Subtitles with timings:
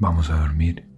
[0.00, 0.88] Vamos a dormir.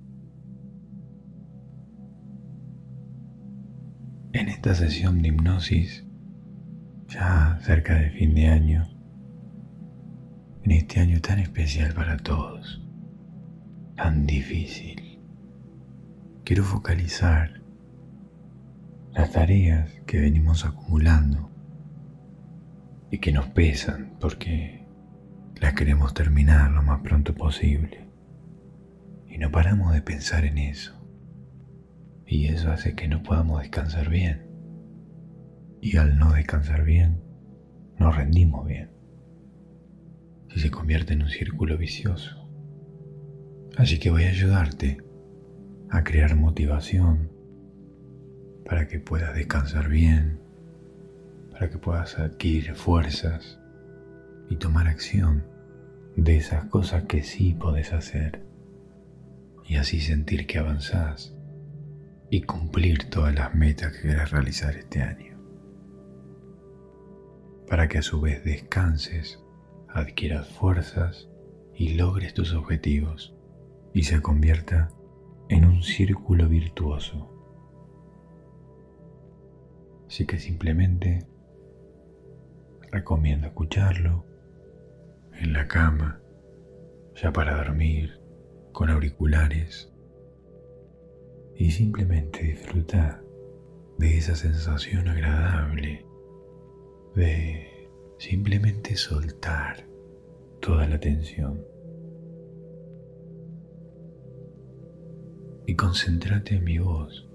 [4.32, 6.04] En esta sesión de hipnosis,
[7.08, 8.88] ya cerca de fin de año,
[10.62, 12.80] en este año tan especial para todos,
[13.96, 15.18] tan difícil,
[16.44, 17.60] quiero focalizar
[19.14, 21.50] las tareas que venimos acumulando
[23.10, 24.86] y que nos pesan porque
[25.60, 28.01] las queremos terminar lo más pronto posible.
[29.32, 30.92] Y no paramos de pensar en eso.
[32.26, 34.46] Y eso hace que no podamos descansar bien.
[35.80, 37.22] Y al no descansar bien,
[37.98, 38.90] no rendimos bien.
[40.54, 42.46] Y se convierte en un círculo vicioso.
[43.78, 44.98] Así que voy a ayudarte
[45.88, 47.32] a crear motivación
[48.66, 50.40] para que puedas descansar bien,
[51.52, 53.58] para que puedas adquirir fuerzas
[54.50, 55.46] y tomar acción
[56.16, 58.51] de esas cosas que sí podés hacer
[59.64, 61.34] y así sentir que avanzás
[62.30, 65.38] y cumplir todas las metas que quieras realizar este año.
[67.68, 69.42] Para que a su vez descanses,
[69.88, 71.28] adquieras fuerzas
[71.74, 73.34] y logres tus objetivos
[73.92, 74.90] y se convierta
[75.48, 77.28] en un círculo virtuoso.
[80.06, 81.26] Así que simplemente
[82.90, 84.26] recomiendo escucharlo
[85.34, 86.20] en la cama,
[87.14, 88.21] ya para dormir,
[88.72, 89.92] con auriculares
[91.56, 93.22] y simplemente disfruta
[93.98, 96.04] de esa sensación agradable
[97.14, 99.86] de simplemente soltar
[100.60, 101.64] toda la tensión.
[105.66, 107.28] Y concéntrate en mi voz,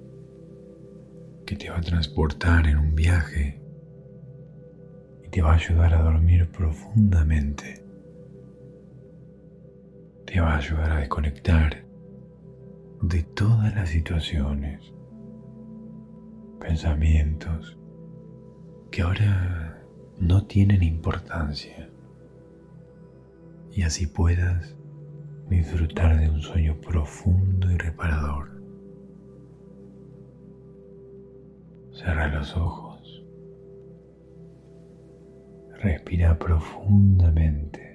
[1.45, 3.61] que te va a transportar en un viaje
[5.23, 7.86] y te va a ayudar a dormir profundamente.
[10.27, 11.85] Te va a ayudar a desconectar
[13.01, 14.93] de todas las situaciones,
[16.59, 17.77] pensamientos
[18.91, 19.81] que ahora
[20.19, 21.89] no tienen importancia
[23.71, 24.75] y así puedas
[25.49, 28.49] disfrutar de un sueño profundo y reparador.
[31.93, 33.23] Cierra los ojos.
[35.81, 37.86] Respira profundamente.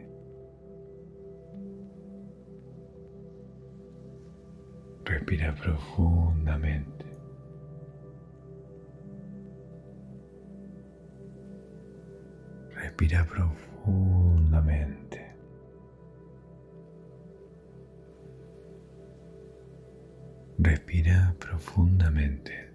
[5.13, 7.05] Respira profundamente.
[12.75, 15.21] Respira profundamente.
[20.59, 22.72] Respira profundamente.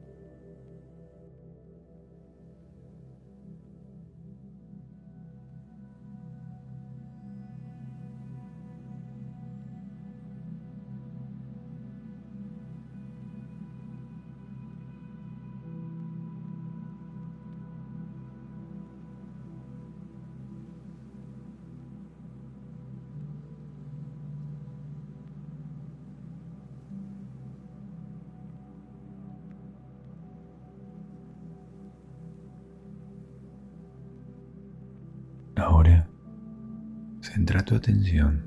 [37.68, 38.46] Tu atención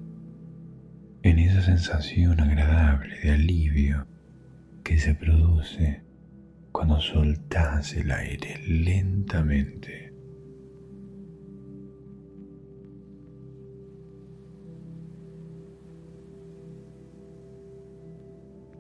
[1.23, 4.07] en esa sensación agradable de alivio
[4.83, 6.03] que se produce
[6.73, 10.15] cuando soltas el aire lentamente.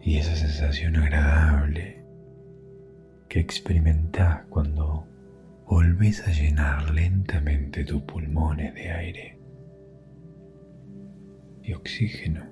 [0.02, 2.02] Y esa sensación agradable
[3.28, 5.06] que experimentas cuando
[5.68, 9.39] volvés a llenar lentamente tus pulmones de aire
[11.74, 12.44] oxígeno.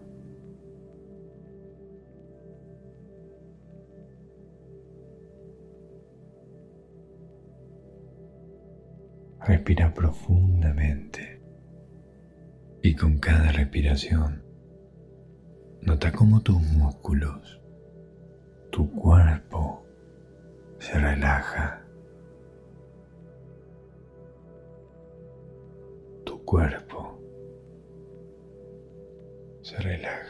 [9.47, 11.41] Respira profundamente
[12.83, 14.43] y con cada respiración
[15.81, 17.61] nota cómo tus músculos,
[18.71, 19.87] tu cuerpo
[20.79, 21.89] se relaja.
[26.49, 26.88] cuerpo se
[29.79, 30.28] relaja.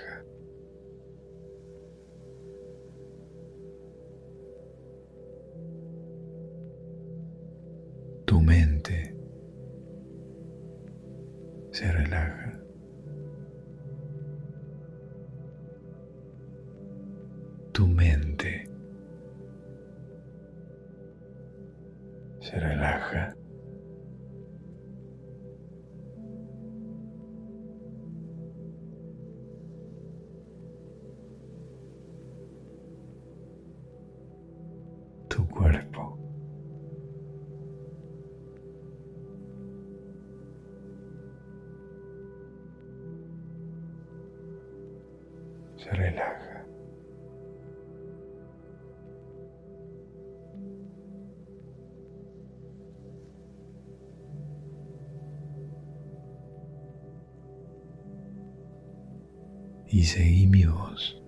[60.08, 61.22] Seguí mi voz.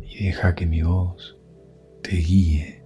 [0.00, 1.36] Y deja que mi voz
[2.02, 2.84] te guíe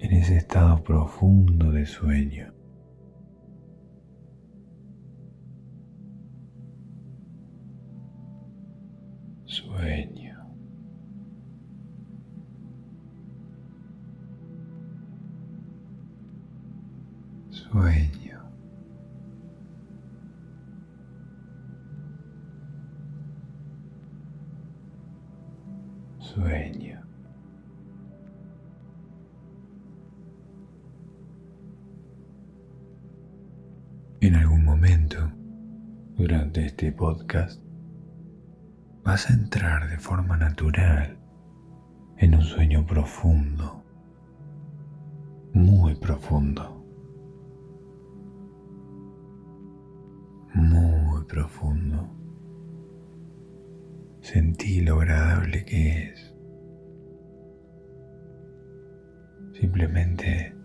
[0.00, 2.52] en ese estado profundo de sueño.
[9.46, 10.36] Sueño.
[17.50, 18.03] Sueño.
[39.04, 41.18] Vas a entrar de forma natural
[42.16, 43.82] en un sueño profundo,
[45.52, 46.84] muy profundo,
[50.54, 52.08] muy profundo.
[54.20, 56.34] Sentí lo agradable que es.
[59.52, 60.56] Simplemente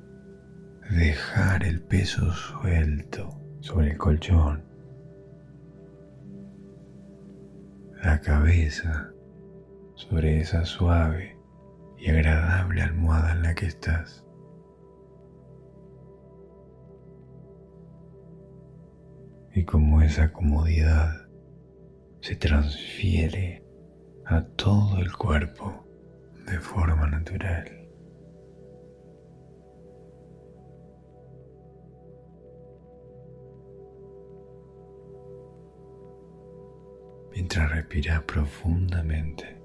[0.90, 4.69] dejar el peso suelto sobre el colchón,
[8.22, 9.12] cabeza
[9.96, 11.38] sobre esa suave
[11.98, 14.26] y agradable almohada en la que estás.
[19.54, 21.28] Y como esa comodidad
[22.22, 23.64] se transfiere
[24.26, 25.86] a todo el cuerpo
[26.46, 27.79] de forma natural.
[37.40, 39.59] Mientras respiras profundamente.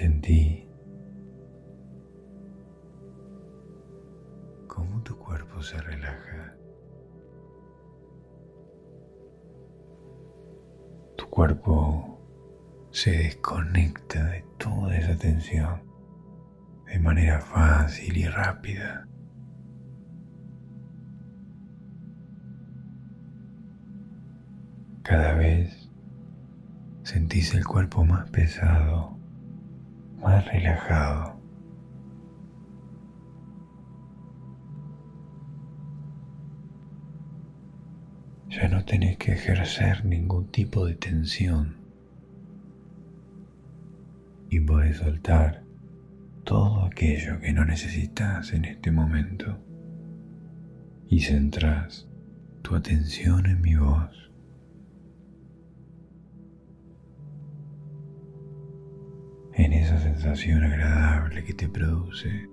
[0.00, 0.66] Sentí
[4.66, 6.56] cómo tu cuerpo se relaja.
[11.18, 12.18] Tu cuerpo
[12.90, 15.82] se desconecta de toda esa tensión
[16.86, 19.06] de manera fácil y rápida.
[25.02, 25.90] Cada vez
[27.02, 29.19] sentís el cuerpo más pesado
[30.40, 31.40] relajado.
[38.48, 41.76] Ya no tenés que ejercer ningún tipo de tensión
[44.50, 45.62] y podés soltar
[46.44, 49.58] todo aquello que no necesitas en este momento
[51.08, 52.08] y centrás
[52.62, 54.29] tu atención en mi voz.
[60.20, 62.46] Sensación agradable que te produce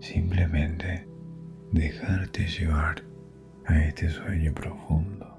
[0.00, 1.06] simplemente
[1.70, 3.04] dejarte llevar
[3.66, 5.38] a este sueño profundo.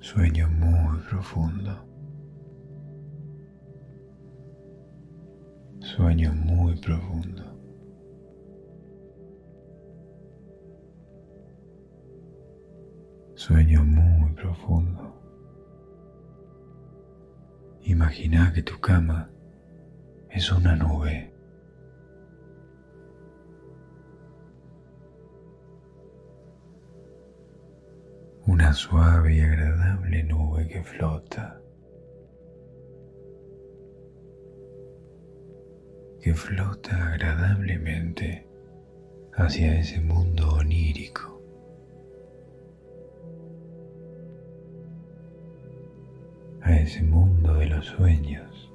[0.00, 1.86] Sueño muy profundo.
[5.80, 7.44] Sueño muy profundo.
[13.34, 15.03] Sueño muy profundo.
[17.86, 19.30] Imagina que tu cama
[20.30, 21.30] es una nube.
[28.46, 31.60] Una suave y agradable nube que flota.
[36.22, 38.48] Que flota agradablemente
[39.34, 41.33] hacia ese mundo onírico
[46.84, 48.70] ese mundo de los sueños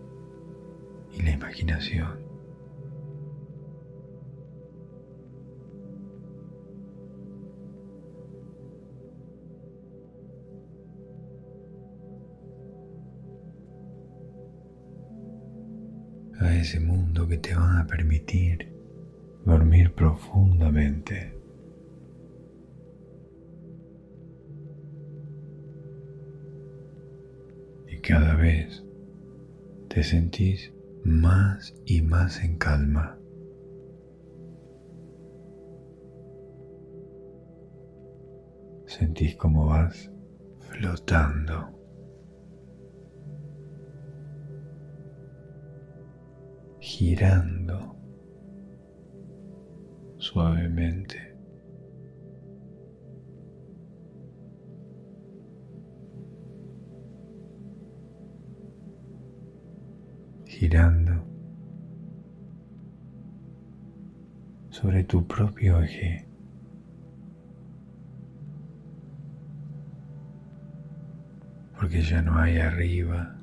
[1.15, 2.27] y la imaginación.
[16.39, 18.73] a ese mundo que te va a permitir
[19.45, 21.38] dormir profundamente.
[28.09, 28.83] Cada vez
[29.87, 30.73] te sentís
[31.03, 33.19] más y más en calma.
[38.87, 40.11] Sentís como vas
[40.71, 41.77] flotando.
[46.79, 47.95] girando
[50.17, 51.28] suavemente.
[60.59, 61.25] Girando
[64.69, 66.27] sobre tu propio eje.
[71.79, 73.38] Porque ya no hay arriba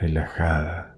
[0.00, 0.96] relajada.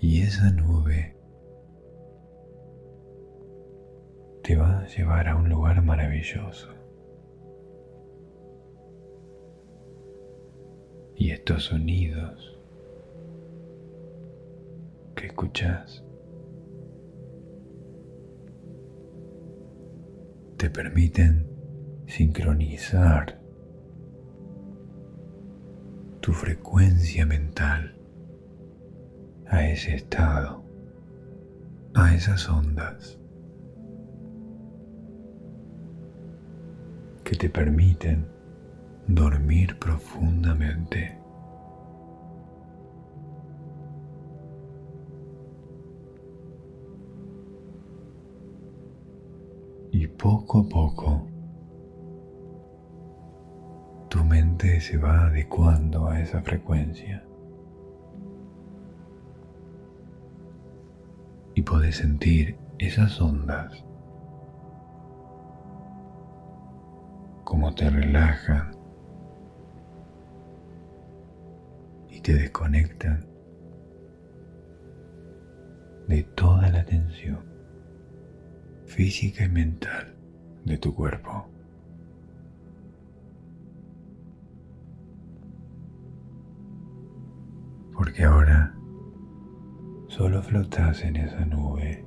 [0.00, 1.16] Y esa nube
[4.42, 6.68] te va a llevar a un lugar maravilloso.
[11.16, 12.58] Y estos sonidos
[15.14, 16.04] que escuchas
[20.58, 21.48] te permiten
[22.06, 23.43] sincronizar
[26.24, 27.94] tu frecuencia mental
[29.46, 30.64] a ese estado,
[31.94, 33.18] a esas ondas.
[37.24, 38.26] que te permiten
[39.06, 41.18] dormir profundamente.
[49.92, 51.33] Y poco a poco
[54.14, 57.24] tu mente se va adecuando a esa frecuencia.
[61.56, 63.84] Y podés sentir esas ondas
[67.42, 68.76] cómo te relajan
[72.08, 73.26] y te desconectan
[76.06, 77.44] de toda la tensión
[78.86, 80.14] física y mental
[80.64, 81.53] de tu cuerpo.
[88.04, 88.74] Porque ahora
[90.08, 92.04] solo flotas en esa nube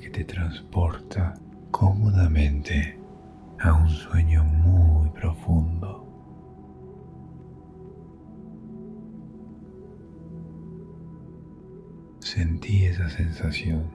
[0.00, 1.34] que te transporta
[1.70, 2.98] cómodamente
[3.58, 5.79] a un sueño muy profundo.
[12.70, 13.90] Sentí esa sensación.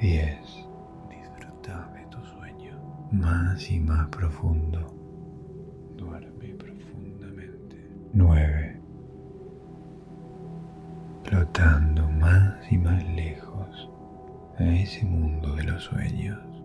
[0.00, 0.38] 10.
[1.10, 2.80] Disfruta de tu sueño
[3.12, 4.94] más y más profundo.
[5.94, 7.76] Duerme profundamente.
[8.14, 8.80] 9.
[11.24, 13.90] Flotando más y más lejos
[14.58, 16.55] a ese mundo de los sueños.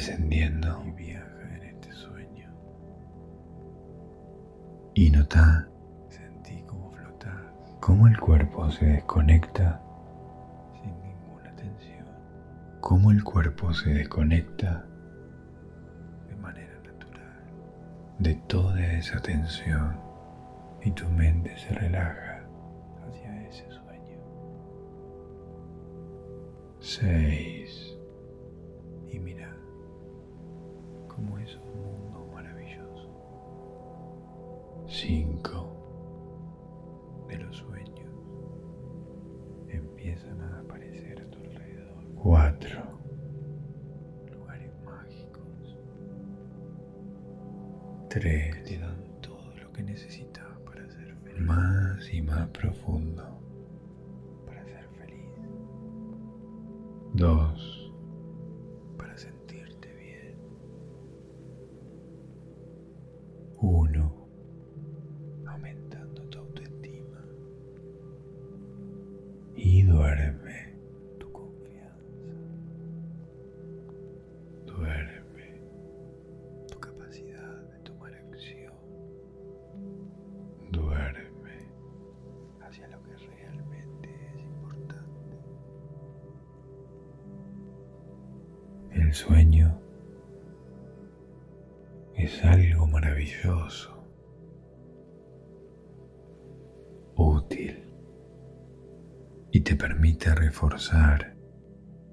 [0.00, 2.50] descendiendo y viaja en este sueño.
[4.94, 5.68] Y nota
[6.08, 9.82] sentí como flotar, cómo el cuerpo se desconecta
[10.80, 12.06] sin ninguna tensión,
[12.80, 14.86] cómo el cuerpo se desconecta
[16.30, 17.42] de manera natural
[18.20, 20.00] de toda esa tensión
[20.82, 22.42] y tu mente se relaja
[23.06, 24.18] hacia ese sueño.
[26.78, 27.49] 6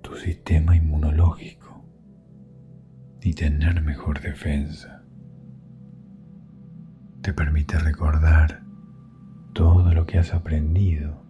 [0.02, 1.84] tu sistema inmunológico
[3.22, 5.04] y tener mejor defensa.
[7.22, 8.64] Te permite recordar
[9.54, 11.22] todo lo que has aprendido.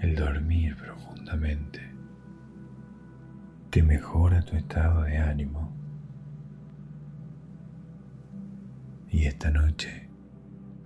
[0.00, 1.80] El dormir profundamente
[3.70, 5.72] te mejora tu estado de ánimo.
[9.08, 10.11] Y esta noche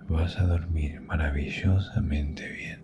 [0.07, 2.81] vas a dormir maravillosamente bien.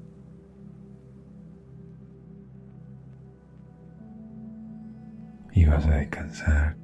[5.53, 6.77] Y vas a descansar.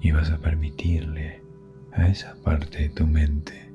[0.00, 1.42] Y vas a permitirle
[1.92, 3.72] a esa parte de tu mente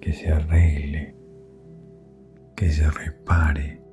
[0.00, 1.16] que se arregle,
[2.54, 3.85] que se repare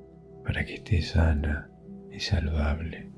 [0.44, 1.70] para que esté sana
[2.12, 3.10] y saludable.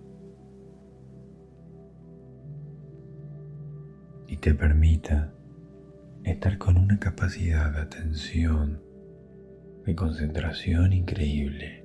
[4.28, 5.34] Y te permita
[6.24, 8.82] estar con una capacidad de atención,
[9.84, 11.84] de concentración increíble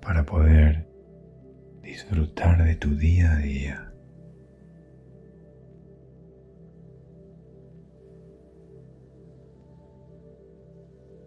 [0.00, 0.86] para poder
[1.82, 3.85] disfrutar de tu día a día.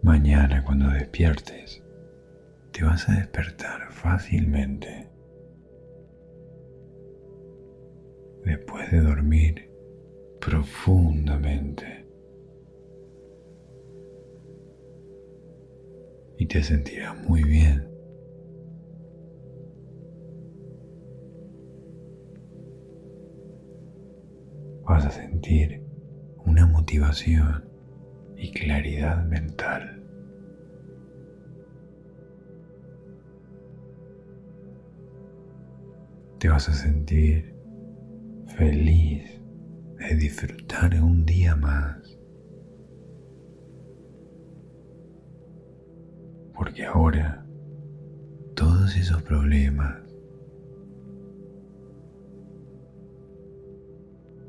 [0.10, 1.84] Mañana cuando despiertes,
[2.72, 5.08] te vas a despertar fácilmente.
[8.44, 9.72] Después de dormir
[10.42, 12.08] profundamente.
[16.40, 17.88] Y te sentirás muy bien.
[24.86, 25.84] Vas a sentir
[26.48, 27.69] una motivación
[28.40, 30.02] y claridad mental.
[36.40, 37.54] Te vas a sentir
[38.56, 39.42] feliz
[39.98, 42.18] de disfrutar un día más.
[46.54, 47.46] Porque ahora
[48.56, 50.02] todos esos problemas,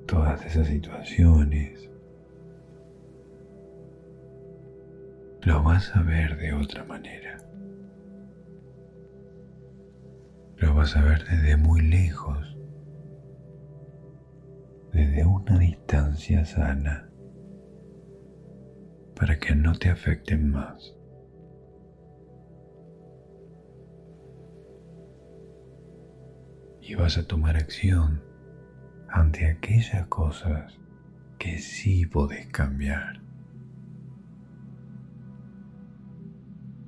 [0.07, 1.90] todas esas situaciones,
[5.43, 7.39] lo vas a ver de otra manera.
[10.59, 12.59] Lo vas a ver desde muy lejos,
[14.93, 17.11] desde una distancia sana,
[19.17, 20.95] para que no te afecten más.
[26.83, 28.23] Y vas a tomar acción
[29.09, 30.79] ante aquellas cosas
[31.39, 33.30] que sí podés cambiar.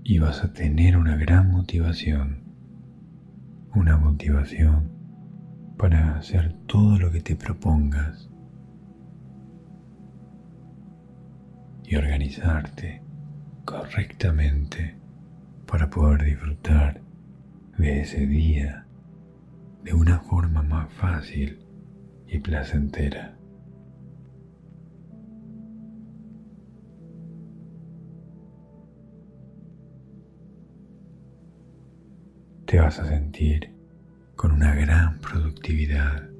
[0.04, 2.42] Y vas a tener una gran motivación,
[3.74, 4.90] una motivación
[5.78, 8.28] para hacer todo lo que te propongas
[11.84, 13.02] y organizarte
[13.64, 14.96] correctamente
[15.66, 17.00] para poder disfrutar
[17.78, 18.86] de ese día
[19.84, 21.64] de una forma más fácil
[22.26, 23.31] y placentera.
[32.72, 33.70] Te vas a sentir
[34.34, 36.30] con una gran productividad,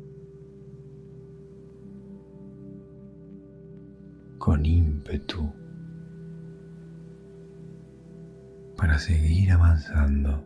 [4.39, 5.53] con ímpetu
[8.79, 10.43] para seguir avanzando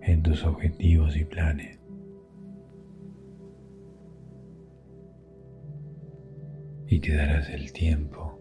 [0.00, 1.78] en tus objetivos y planes.
[6.86, 8.40] Y te darás el tiempo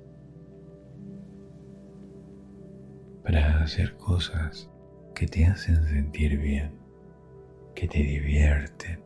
[3.26, 4.71] para hacer cosas
[5.22, 6.72] que te hacen sentir bien,
[7.76, 9.04] que te divierten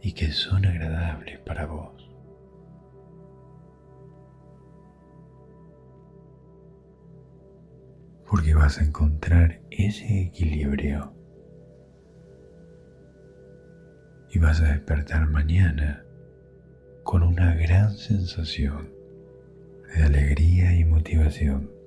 [0.00, 2.10] y que son agradables para vos.
[8.26, 11.12] Porque vas a encontrar ese equilibrio
[14.30, 16.06] y vas a despertar mañana
[17.04, 18.88] con una gran sensación
[19.94, 21.77] de alegría y motivación.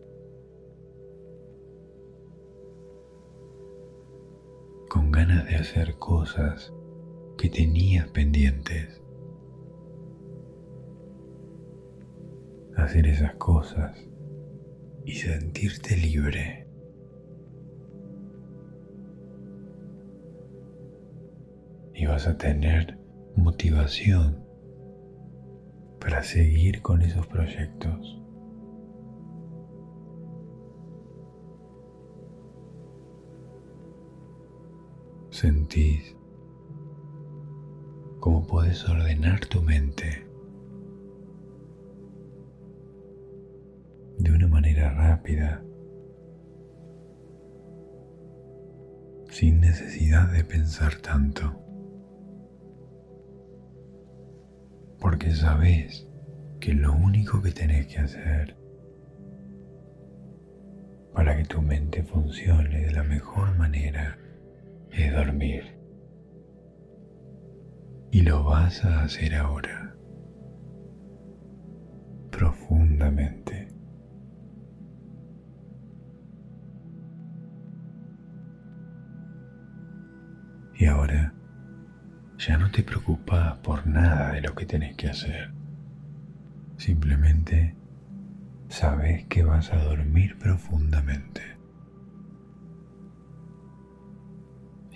[5.12, 6.74] Ganas de hacer cosas
[7.38, 9.02] que tenías pendientes.
[12.76, 13.98] Hacer esas cosas
[15.06, 16.62] y sentirte libre.
[22.02, 22.98] y vas a tener
[23.36, 24.44] motivación
[26.00, 28.21] para seguir con esos proyectos.
[35.42, 36.16] Sentís
[38.20, 40.24] cómo puedes ordenar tu mente
[44.20, 45.64] de una manera rápida,
[49.32, 51.58] sin necesidad de pensar tanto.
[55.00, 56.08] porque sabes
[56.60, 58.56] que lo único que tenés que hacer
[61.16, 64.21] para que tu mente funcione de la mejor manera
[64.92, 65.78] es dormir.
[68.12, 69.96] Y lo vas a hacer ahora,
[72.30, 73.70] profundamente.
[80.76, 81.34] Y ahora
[82.38, 85.52] ya no te preocupas por nada de lo que tenés que hacer.
[86.78, 87.76] Simplemente
[88.68, 91.51] sabes que vas a dormir profundamente.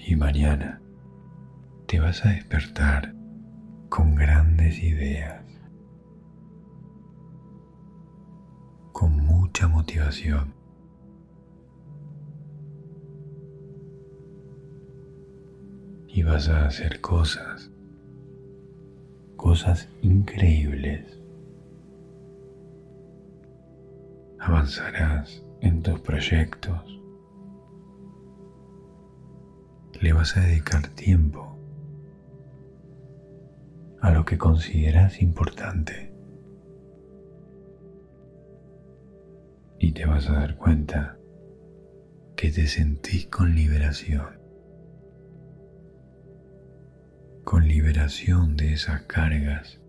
[0.07, 0.79] Y mañana
[1.87, 3.15] te vas a despertar
[3.89, 5.43] con grandes ideas,
[8.91, 10.53] con mucha motivación
[16.07, 17.71] y vas a hacer cosas,
[19.37, 21.19] cosas increíbles.
[24.37, 26.94] Avanzarás en tus proyectos.
[30.01, 31.57] Le vas a dedicar tiempo
[34.01, 36.13] a lo que consideras importante.
[39.79, 41.17] Y te vas a dar cuenta
[42.35, 44.45] que te sentís con liberación
[47.45, 49.79] con liberación de esas cargas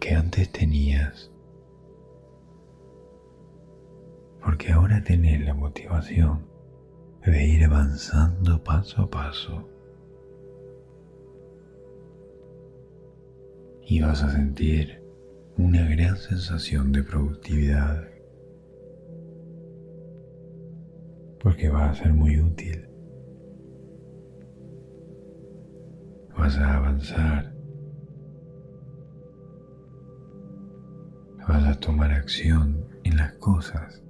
[0.00, 1.30] que antes tenías.
[4.42, 6.46] Porque ahora tenés la motivación
[7.30, 9.68] de ir avanzando paso a paso.
[13.82, 15.02] Y vas a sentir
[15.56, 18.08] una gran sensación de productividad.
[21.40, 22.86] Porque va a ser muy útil
[26.36, 27.52] vas a avanzar,
[31.48, 34.02] vas a tomar acción en las cosas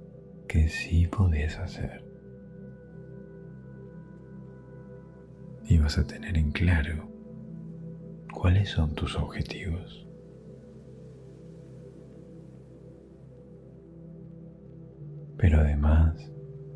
[0.47, 2.06] que sí podés hacer.
[5.67, 7.09] Y vas a tener en claro
[8.33, 10.07] cuáles son tus objetivos.
[15.37, 16.31] Pero además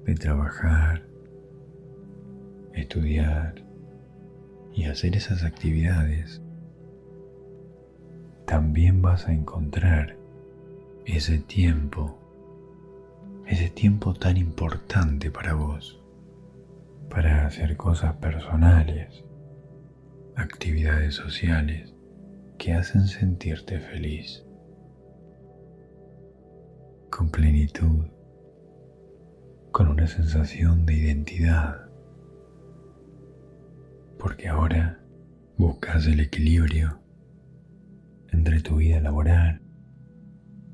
[0.06, 1.04] de trabajar,
[2.74, 3.64] estudiar,
[4.74, 6.42] y hacer esas actividades,
[8.46, 10.18] también vas a encontrar
[11.06, 12.18] ese tiempo,
[13.48, 16.01] ese tiempo tan importante para vos,
[17.12, 19.24] para hacer cosas personales,
[20.36, 21.94] actividades sociales
[22.58, 24.46] que hacen sentirte feliz,
[27.10, 28.08] con plenitud,
[29.72, 31.92] con una sensación de identidad
[34.22, 35.00] porque ahora
[35.58, 37.00] buscas el equilibrio
[38.32, 39.64] entre tu vida laboral,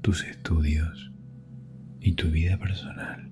[0.02, 1.14] tus estudios
[2.02, 3.32] y tu vida personal.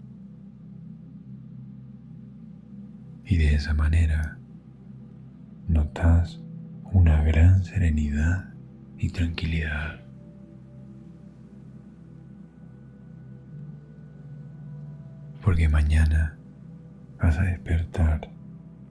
[3.25, 4.37] Y de esa manera
[5.67, 6.39] notas
[6.93, 8.53] una gran serenidad
[8.97, 9.99] y tranquilidad.
[15.41, 16.37] Porque mañana
[17.19, 18.29] vas a despertar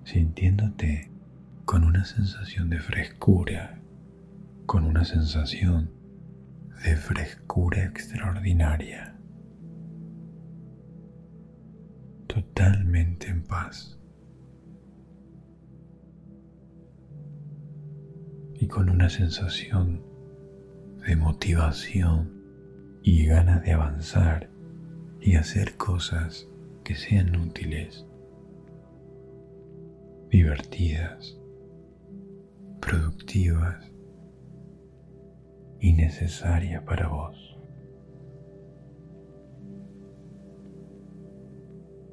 [0.05, 1.11] sintiéndote
[1.65, 3.81] con una sensación de frescura,
[4.67, 5.91] con una sensación
[6.85, 9.17] de frescura extraordinaria,
[12.27, 13.94] totalmente en paz.
[18.55, 20.03] Y con una sensación
[21.07, 22.33] de motivación
[23.03, 24.51] y ganas de avanzar
[25.21, 26.49] y hacer cosas
[26.85, 28.07] que sean útiles,
[30.31, 31.39] divertidas,
[32.81, 33.91] productivas
[35.81, 37.59] y necesarias para vos.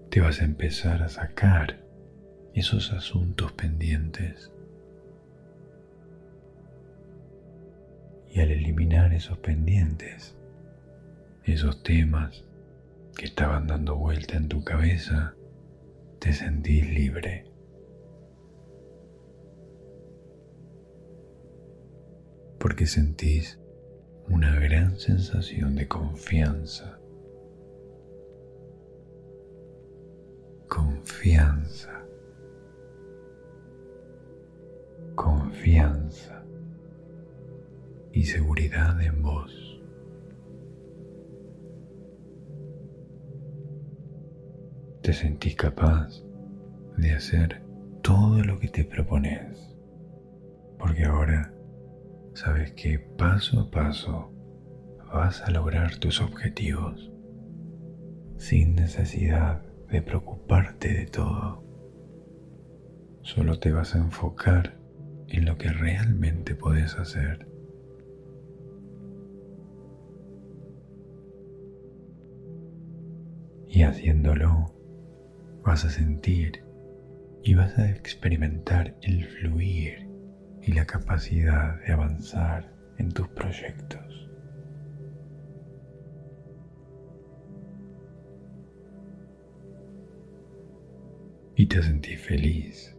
[0.10, 1.86] Te vas a empezar a sacar
[2.54, 4.52] esos asuntos pendientes
[8.34, 10.38] y al eliminar esos pendientes,
[11.44, 12.46] esos temas
[13.18, 15.36] que estaban dando vuelta en tu cabeza,
[16.20, 17.46] te sentís libre.
[22.58, 23.60] Porque sentís
[24.30, 27.00] una gran sensación de confianza.
[30.70, 32.06] Confianza.
[35.16, 36.41] Confianza
[38.14, 39.82] y seguridad en vos.
[45.02, 46.24] Te sentís capaz
[46.98, 47.64] de hacer
[48.02, 49.76] todo lo que te propones,
[50.78, 51.54] porque ahora
[52.34, 54.32] sabes que paso a paso
[55.14, 57.12] vas a lograr tus objetivos
[58.38, 61.64] sin necesidad de preocuparte de todo.
[63.22, 64.80] Solo te vas a enfocar
[65.28, 67.51] en lo que realmente puedes hacer.
[73.82, 74.72] Y haciéndolo,
[75.66, 76.64] vas a sentir
[77.42, 80.08] y vas a experimentar el fluir
[80.62, 84.30] y la capacidad de avanzar en tus proyectos.
[91.56, 92.96] Y te sentís feliz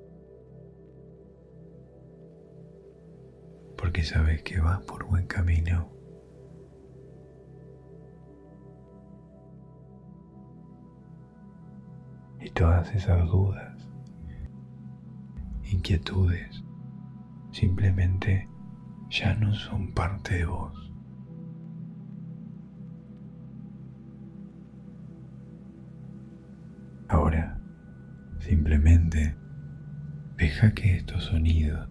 [3.77, 5.92] porque sabes que vas por buen camino.
[12.55, 13.89] Todas esas dudas,
[15.65, 16.63] inquietudes,
[17.51, 18.49] simplemente
[19.11, 20.93] ya no son parte de vos.
[27.09, 27.61] Ahora,
[28.39, 29.37] simplemente
[30.37, 31.89] deja que estos sonidos,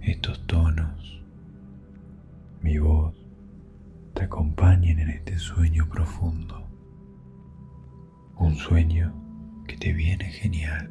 [0.00, 1.22] estos tonos,
[2.60, 3.14] mi voz,
[4.14, 6.71] te acompañen en este sueño profundo
[8.42, 9.14] un sueño
[9.68, 10.90] que te viene genial.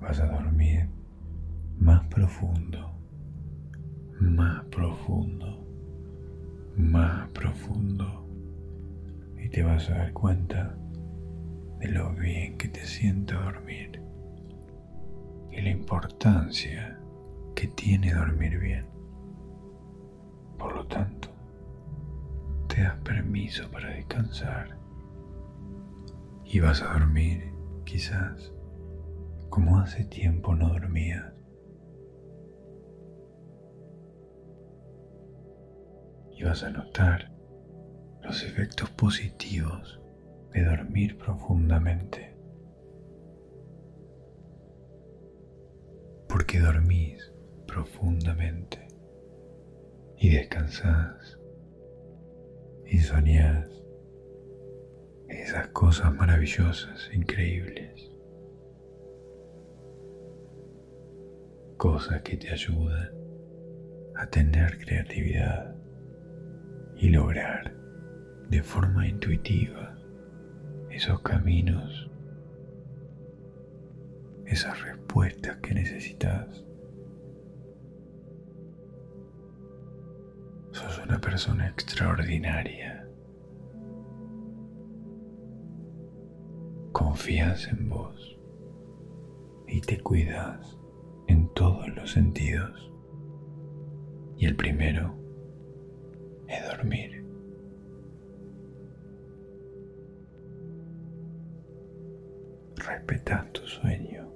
[0.00, 0.88] Vas a dormir
[1.78, 2.92] más profundo,
[4.20, 5.64] más profundo,
[6.76, 8.26] más profundo
[9.38, 10.76] y te vas a dar cuenta
[11.78, 14.02] de lo bien que te siente dormir
[15.52, 16.98] y la importancia
[17.54, 18.86] que tiene dormir bien.
[20.58, 21.15] Por lo tanto,
[22.76, 24.78] te das permiso para descansar
[26.44, 27.54] y vas a dormir
[27.86, 28.52] quizás
[29.48, 31.32] como hace tiempo no dormías.
[36.32, 37.32] Y vas a notar
[38.22, 39.98] los efectos positivos
[40.52, 42.36] de dormir profundamente.
[46.28, 47.32] Porque dormís
[47.66, 48.86] profundamente
[50.18, 51.35] y descansás
[52.88, 53.68] y soñás
[55.28, 58.10] esas cosas maravillosas, increíbles.
[61.76, 63.10] Cosas que te ayudan
[64.14, 65.76] a tener creatividad
[66.96, 67.76] y lograr
[68.48, 69.98] de forma intuitiva
[70.90, 72.10] esos caminos,
[74.46, 76.65] esas respuestas que necesitas.
[81.08, 83.06] Una persona extraordinaria.
[86.92, 88.36] Confías en vos
[89.68, 90.76] y te cuidas
[91.28, 92.90] en todos los sentidos.
[94.36, 95.14] Y el primero
[96.48, 97.24] es dormir.
[102.76, 104.30] respetas tu sueño.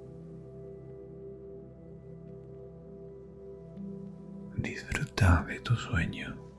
[4.57, 6.50] Disfruta de tu sueño.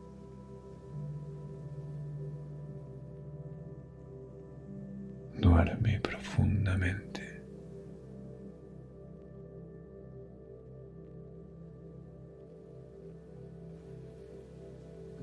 [5.52, 7.20] Duerme profundamente.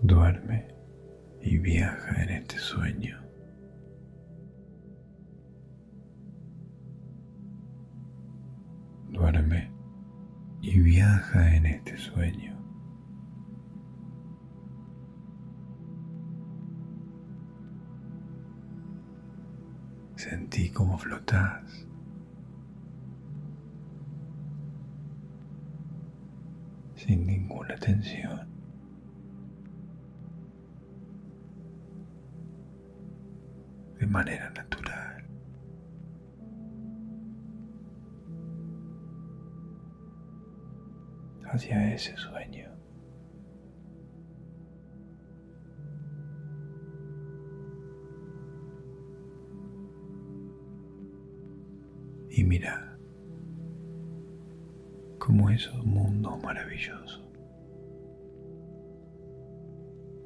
[0.04, 0.68] Duerme
[1.42, 3.29] y viaja en este sueño.
[42.00, 42.70] Ese sueño.
[52.32, 52.98] y mira
[55.18, 57.26] cómo esos mundos maravillosos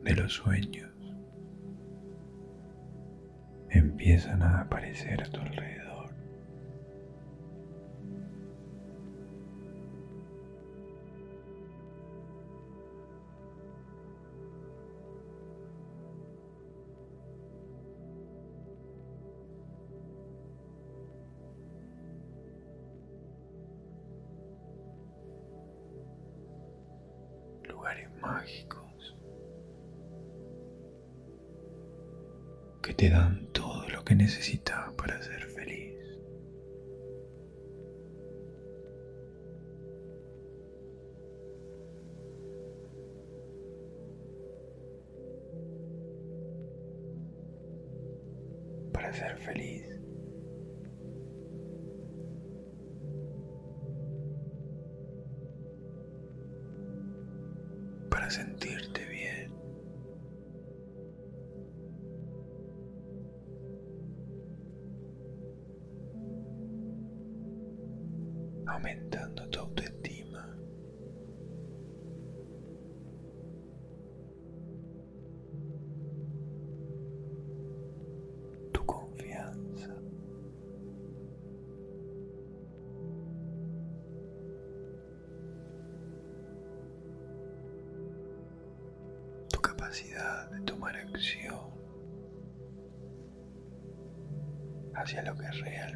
[0.03, 0.91] de los sueños
[3.69, 5.92] empiezan a aparecer a tu alrededor.
[28.21, 29.15] Mágicos
[32.81, 35.42] que te dan todo lo que necesitas para ser
[95.53, 95.92] hacia